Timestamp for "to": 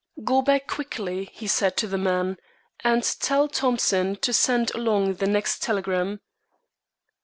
1.77-1.85, 4.15-4.33